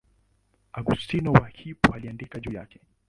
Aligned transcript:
Augustino 0.73 1.31
wa 1.33 1.47
Hippo 1.49 1.93
aliandika 1.93 2.39
juu 2.39 2.51
yake. 2.51 2.79